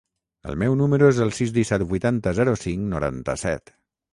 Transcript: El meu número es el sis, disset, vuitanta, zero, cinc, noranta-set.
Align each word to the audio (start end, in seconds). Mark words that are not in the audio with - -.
El 0.51 0.55
meu 0.61 0.77
número 0.79 1.09
es 1.13 1.19
el 1.27 1.33
sis, 1.41 1.53
disset, 1.57 1.85
vuitanta, 1.91 2.35
zero, 2.41 2.57
cinc, 2.65 2.89
noranta-set. 2.95 3.77